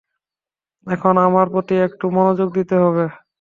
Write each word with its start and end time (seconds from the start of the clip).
এখন 0.87 1.13
আমার 1.25 1.45
প্রতি 1.53 1.75
একটু 1.87 2.05
মনোযোগ 2.17 2.47
দিতে 2.57 2.75
হবে। 2.83 3.05